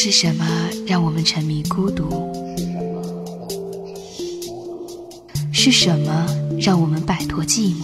[0.00, 0.46] 是什么
[0.86, 2.32] 让我们沉迷孤独？
[5.52, 6.24] 是什么
[6.56, 7.82] 让我们摆脱寂寞？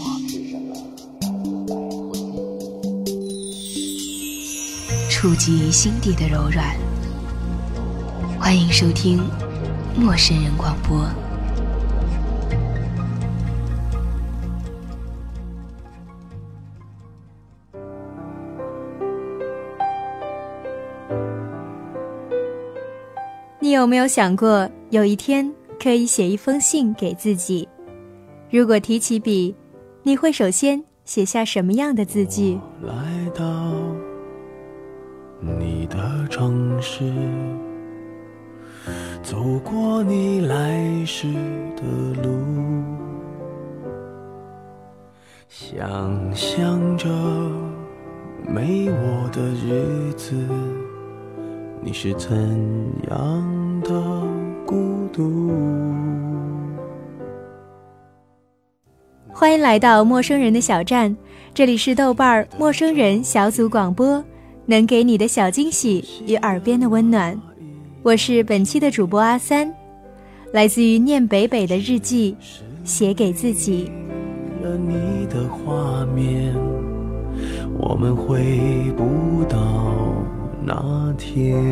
[5.11, 6.77] 触及心底的柔软。
[8.39, 9.19] 欢迎收听
[10.01, 10.99] 《陌生人广播》。
[23.75, 25.53] 有没有想过，有一天
[25.83, 27.69] 可以写一封信给自己？
[28.49, 29.55] 如果提起笔，
[30.05, 32.57] 你会首先写下什么样的字句？
[32.83, 32.95] 来
[33.35, 33.75] 到
[35.41, 35.99] 你的
[36.31, 37.13] 城市，
[39.25, 41.27] 走过你来时
[41.77, 41.83] 的
[42.23, 42.31] 路，
[45.49, 47.09] 想象着
[48.49, 50.35] 没我的日子。
[51.87, 52.35] 你是怎
[53.11, 53.54] 样
[53.85, 54.03] 的
[54.65, 55.53] 孤独？
[59.29, 61.15] 欢迎来到陌生人的小站，
[61.53, 64.25] 这里是豆瓣儿陌生人小组广播，
[64.65, 67.39] 能给你的小惊喜与耳边的温暖。
[68.03, 69.71] 我是本期的主播阿三，
[70.53, 72.35] 来自于念北北的日记，
[72.85, 73.93] 写给自己。
[74.63, 76.55] 了你的画面，
[77.79, 79.59] 我们回不到。
[80.67, 81.63] 那天，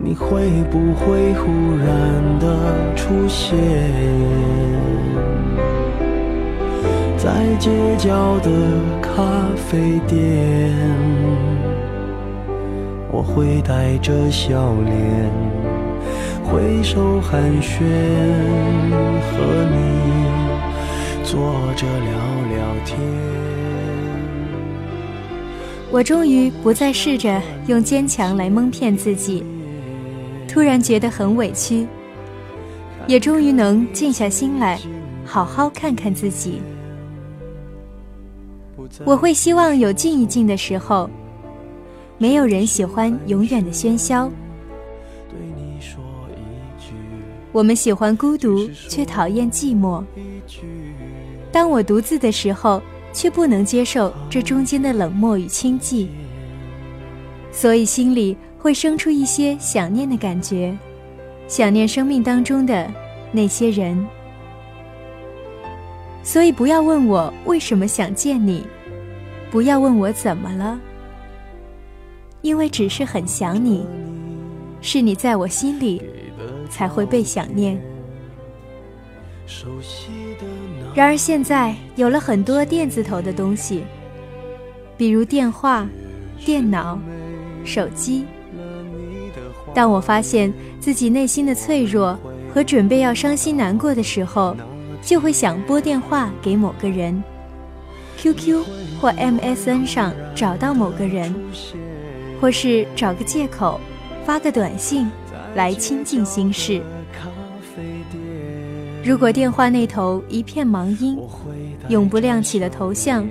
[0.00, 3.58] 你会不会忽然的出现
[7.16, 8.48] 在街角的
[9.02, 10.72] 咖啡店？
[13.10, 15.30] 我会带着笑脸
[16.44, 17.82] 挥手寒暄，
[19.20, 19.36] 和
[19.72, 19.76] 你
[21.24, 21.40] 坐
[21.74, 22.12] 着聊
[22.54, 22.96] 聊天。
[25.90, 29.42] 我终于不再试着用坚强来蒙骗自己，
[30.48, 31.86] 突然觉得很委屈，
[33.06, 34.80] 也终于能静下心来，
[35.24, 36.62] 好好看看自己。
[39.04, 41.08] 我会希望有静一静的时候，
[42.16, 44.30] 没有人喜欢永远的喧嚣。
[47.52, 50.02] 我们喜欢孤独，却讨厌寂寞。
[51.52, 52.82] 当我独自的时候。
[53.10, 56.06] 却不能接受这中间的冷漠与清寂，
[57.50, 60.76] 所以心里会生出一些想念的感觉，
[61.46, 62.90] 想念生命当中的
[63.30, 64.06] 那些人。
[66.22, 68.66] 所以不要问我为什么想见你，
[69.50, 70.78] 不要问我怎么了，
[72.42, 73.86] 因为只是很想你，
[74.80, 76.02] 是你在我心里
[76.68, 77.80] 才会被想念。
[80.94, 83.84] 然而现在有了很多电子头的东西，
[84.98, 85.88] 比如电话、
[86.44, 86.98] 电脑、
[87.64, 88.26] 手机。
[89.78, 92.18] 当我发现自己内心的脆弱
[92.52, 94.56] 和准备要伤心难过的时候，
[95.00, 97.22] 就会想拨电话给某个人
[98.16, 98.64] ，QQ
[99.00, 101.32] 或 MSN 上找到某个人，
[102.40, 103.80] 或是找个借口
[104.26, 105.08] 发个短信
[105.54, 106.82] 来倾尽心事。
[109.04, 111.16] 如果电话那头一片忙音，
[111.88, 113.24] 永不亮起的头像，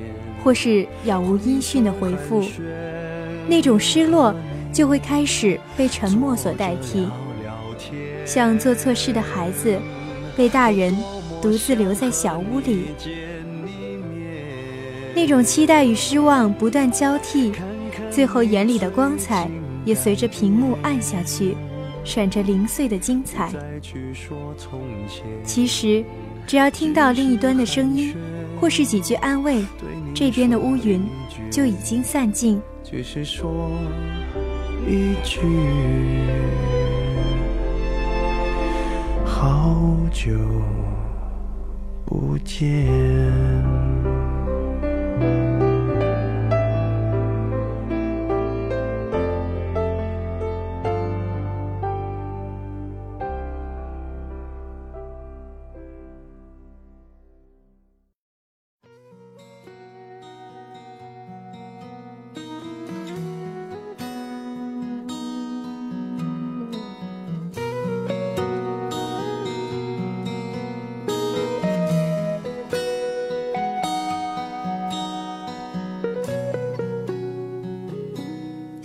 [0.46, 2.42] 或是杳无音讯的回复，
[3.50, 4.34] 那种失落
[4.78, 7.08] 就会开始被沉默所代替，
[8.24, 9.76] 像做错事的孩子，
[10.36, 10.96] 被大人
[11.42, 12.90] 独自留在小屋里，
[15.16, 17.52] 那种期待与失望不断交替，
[18.12, 19.50] 最后眼里的光彩
[19.84, 21.58] 也随着屏幕暗下去。
[22.04, 23.52] 闪着零碎的精彩。
[25.44, 26.06] 其实，
[26.46, 28.16] 只要听到另一端的声音，
[28.62, 29.66] 或是几句安慰，
[30.14, 31.04] 这边的乌云
[31.50, 32.62] 就已经散尽。
[32.84, 33.72] 只是说
[34.88, 35.42] 一句，
[39.26, 39.76] 好
[40.14, 40.32] 久
[42.06, 42.88] 不见。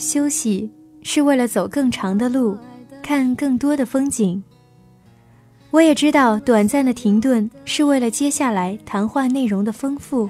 [0.03, 0.69] 休息
[1.03, 2.59] 是为了走更长的路，
[3.01, 4.43] 看更多的风景。
[5.71, 10.29] 我也知道，短暂的停顿是为了接下来谈话内容的丰富。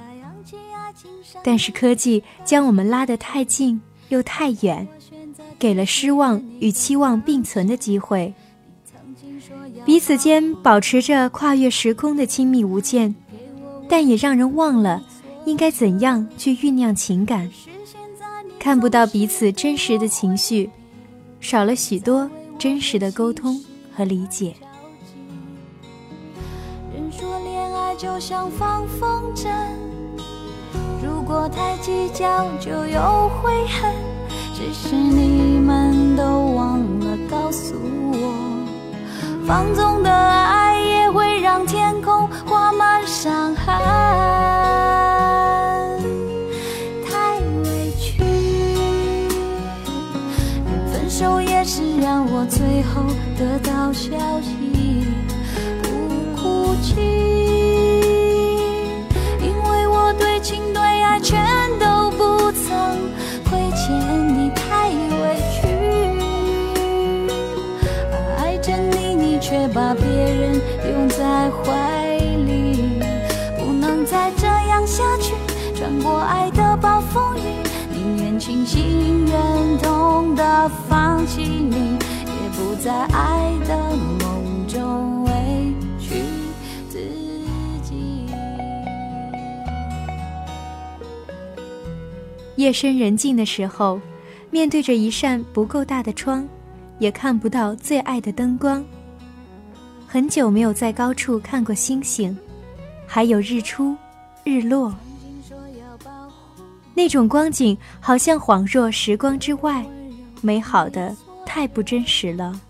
[1.43, 3.81] 但是科技将我们拉得太近，
[4.11, 4.87] 又太远，
[5.59, 8.33] 给了失望与期望并存的机会。
[9.87, 13.13] 彼此间保持着跨越时空的亲密无间，
[13.89, 15.03] 但也让人忘了
[15.47, 17.51] 应该怎样去酝酿情感。
[18.62, 20.70] 看不到彼此真实的情绪，
[21.41, 22.31] 少了许多
[22.61, 23.61] 真实的沟通
[23.93, 24.55] 和理解。
[26.94, 29.49] 人说恋爱就像放风筝，
[31.05, 33.93] 如果太计较就有悔恨。
[34.55, 36.23] 只是你们都
[36.55, 37.75] 忘了告诉
[38.12, 38.65] 我，
[39.44, 45.12] 放纵的爱也会让天空画满伤痕。
[52.55, 53.03] 最后
[53.39, 54.11] 得到消
[54.43, 55.07] 息，
[55.83, 55.89] 不
[56.37, 57.01] 哭泣，
[59.41, 61.43] 因为我对情对爱全
[61.81, 62.71] 都不曾
[63.49, 63.97] 亏欠
[64.37, 65.67] 你，太委屈，
[68.37, 70.61] 爱着你，你却把别人
[70.91, 73.01] 拥在怀里，
[73.59, 75.33] 不能再这样下去，
[75.75, 77.41] 穿过爱的暴风雨。
[77.95, 81.97] 宁愿清醒忍痛的放弃你，
[82.62, 85.32] 不在爱的梦中委
[85.99, 86.23] 屈
[86.88, 87.00] 自
[87.82, 88.25] 己。
[92.55, 94.00] 夜深人静的时候，
[94.53, 96.47] 面对着一扇不够大的窗，
[97.00, 98.85] 也看不到最爱的灯光。
[100.06, 102.37] 很久没有在高处看过星星，
[103.08, 103.97] 还有日出、
[104.44, 104.94] 日落。
[106.94, 109.85] 那种光景好像恍若时光之外，
[110.41, 111.12] 美好的
[111.44, 112.61] 太不真实了。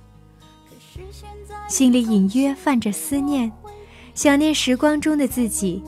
[1.68, 3.50] 心里隐约泛着思念，
[4.14, 5.82] 想念时光中的自己，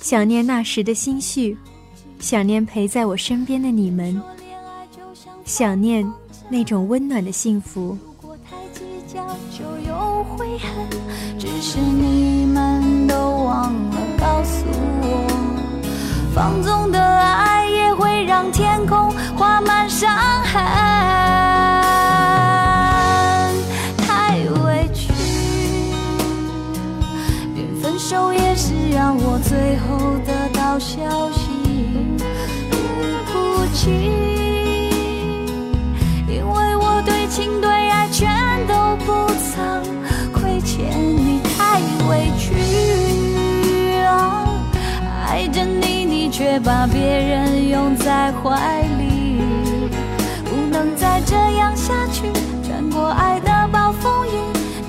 [0.00, 1.56] 想念那时的心绪，
[2.20, 4.22] 想念陪在我身边的你们，
[5.44, 6.08] 想念
[6.48, 7.98] 那种温暖的幸福。
[11.38, 14.64] 只是你们都忘了告诉
[15.02, 15.26] 我，
[16.34, 16.73] 放纵
[46.54, 49.40] 却把别人拥在怀里，
[50.44, 52.30] 不能再这样下去。
[52.62, 54.30] 穿过爱的暴风雨，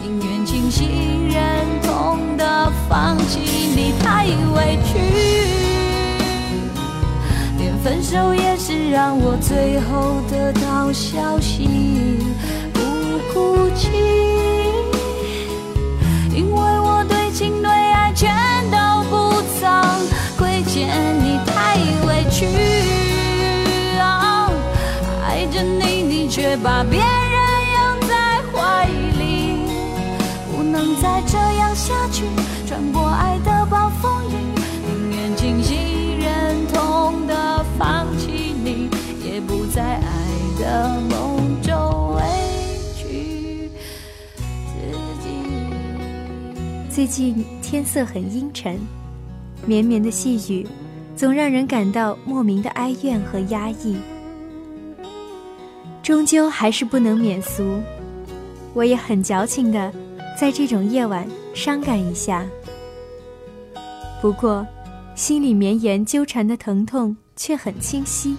[0.04, 3.40] 宁愿清醒忍痛的放弃
[3.76, 5.00] 你，太委屈。
[7.58, 12.20] 连分手也是让我最后得到消息，
[12.76, 12.80] 不
[13.34, 13.90] 哭泣，
[26.76, 27.06] 把别人
[27.72, 28.86] 拥在怀
[29.18, 29.60] 里，
[30.52, 32.26] 不能再这样下去。
[32.68, 34.36] 穿过爱的暴风雨，
[34.86, 38.90] 宁愿清醒忍痛的放弃你，
[39.24, 40.04] 也不在爱
[40.60, 42.22] 的梦中委
[42.98, 43.70] 屈
[44.68, 44.74] 自
[45.24, 45.30] 己。
[46.94, 48.78] 最近天色很阴沉，
[49.66, 50.68] 绵绵的细雨。
[51.16, 53.96] 总让人感到莫名的哀怨和压抑，
[56.06, 57.82] 终究还是不能免俗。
[58.76, 59.92] 我也很矫情的，
[60.40, 62.46] 在这种夜晚伤感一下。
[64.22, 64.64] 不过，
[65.16, 68.38] 心里绵延纠缠的疼痛却很清晰，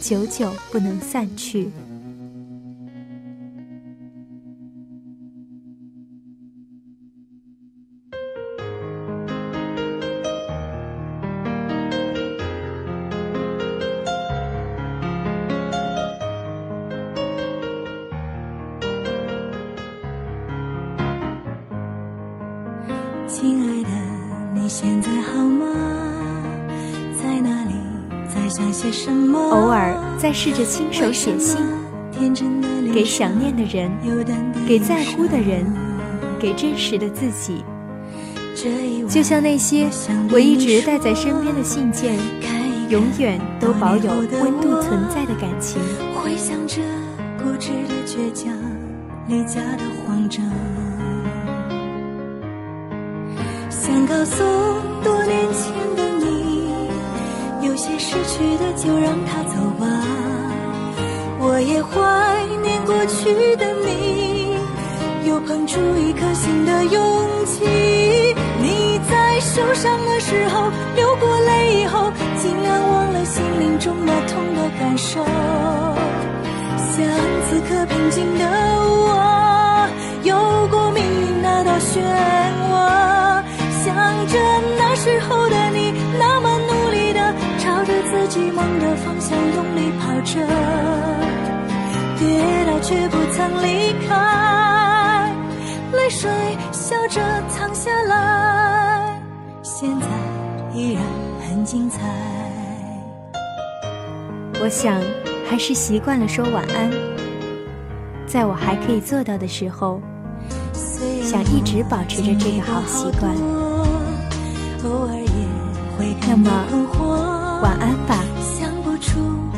[0.00, 1.70] 久久不能散去。
[30.38, 31.56] 试着亲手写信，
[32.92, 33.90] 给想念的人，
[34.68, 35.64] 给在乎的人，
[36.38, 37.64] 给真实的自己。
[39.08, 39.88] 就像那些
[40.30, 42.14] 我一直带在身边的信件，
[42.90, 44.12] 永远都保有
[44.42, 45.80] 温度存在的感情。
[46.22, 46.82] 回想着
[47.42, 48.52] 固执的倔强，
[49.28, 50.44] 离家的慌张，
[53.70, 54.44] 想告诉
[55.02, 56.36] 多年前的你。
[57.62, 59.42] 有些失去的就让它
[61.66, 61.90] 也怀
[62.62, 64.56] 念过去的你，
[65.28, 67.64] 又捧出一颗新的勇气。
[68.62, 75.24] 你在受伤的时候流过泪以后，尽量忘了心灵中那痛的感受。
[76.94, 77.04] 像
[77.48, 78.44] 此刻平静的
[78.86, 79.88] 我，
[80.22, 80.36] 有
[80.68, 81.98] 过命运那道漩
[82.70, 83.42] 涡，
[83.84, 83.92] 想
[84.28, 84.38] 着
[84.78, 90.46] 那时候的你，那么努力的朝着自己梦的方向用力跑着。
[92.18, 95.32] 跌倒却不曾离开，
[95.92, 96.30] 泪水
[96.72, 99.20] 笑着淌下来，
[99.62, 100.06] 现在
[100.74, 101.02] 依然
[101.48, 102.00] 很精彩。
[104.60, 105.00] 我想
[105.48, 106.90] 还是习惯了说晚安，
[108.26, 110.00] 在我还可以做到的时候，
[111.22, 113.34] 想一直保持着这个好习惯。
[116.28, 116.50] 那么，
[117.62, 118.18] 晚安吧，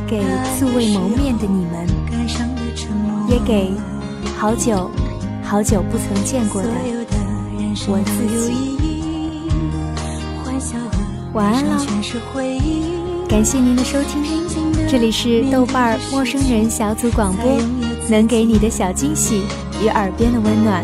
[0.08, 0.22] 给
[0.58, 1.86] 素未谋面的你们。
[3.28, 3.70] 也给
[4.38, 4.90] 好久
[5.42, 6.68] 好久不曾见过的
[7.86, 8.78] 我自己
[11.34, 11.78] 晚安了，
[13.28, 14.24] 感谢您的收听，
[14.88, 17.60] 这里是豆瓣儿陌生人小组广播，
[18.08, 19.42] 能给你的小惊喜
[19.82, 20.82] 与耳边的温暖，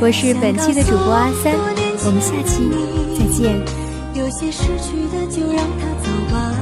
[0.00, 1.54] 我是本期的主播阿三，
[2.06, 2.70] 我们下期
[3.18, 3.60] 再见。
[4.14, 6.54] 有些失去的就让它走吧，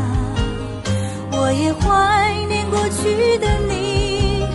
[1.32, 4.46] 我也怀念过去的你。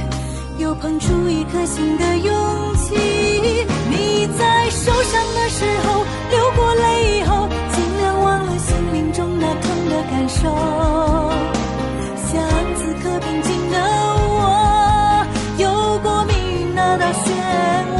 [0.57, 2.95] 又碰出一颗新的勇气。
[3.89, 10.41] 你在受伤的时候流过泪以后，尽量忘了心灵中那痛的感受。
[12.27, 12.41] 像
[12.75, 13.75] 此刻平静的
[14.29, 15.25] 我，
[15.57, 15.63] 有
[15.99, 17.25] 过命运那道漩
[17.95, 17.96] 涡。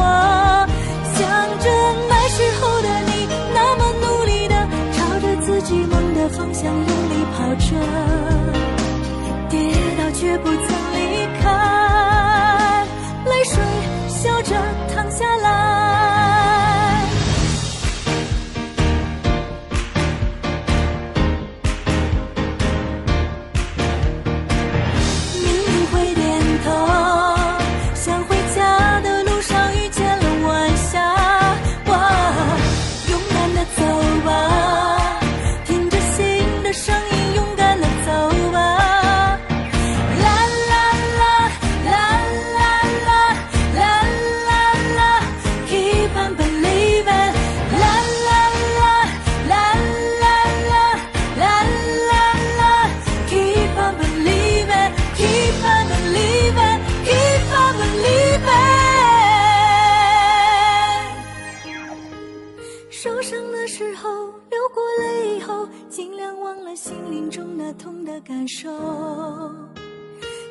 [66.78, 68.70] 心灵中那痛的感受，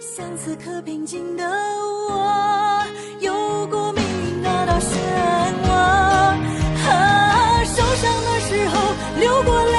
[0.01, 1.45] 像此刻平静的
[2.11, 2.83] 我，
[3.21, 3.33] 有
[3.69, 4.91] 过命运那道漩
[5.63, 5.71] 涡。
[6.91, 8.75] 啊，受伤的时候
[9.21, 9.76] 流过泪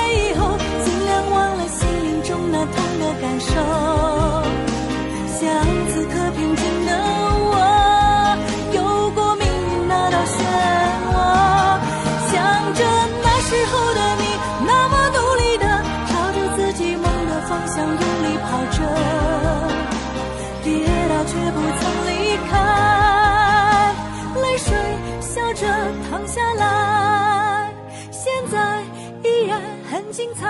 [30.18, 30.48] 精彩。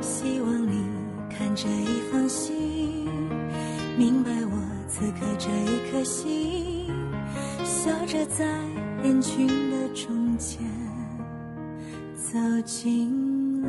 [0.00, 0.84] 希望你
[1.28, 3.08] 看这一封信，
[3.98, 6.92] 明白我此刻这一颗心。
[7.64, 8.46] 笑着在
[9.02, 10.60] 人群的中间
[12.14, 13.68] 走进了